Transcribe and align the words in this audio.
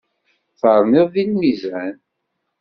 Terniḍ 0.59 1.07
deg 1.15 1.27
lmizan. 1.29 1.95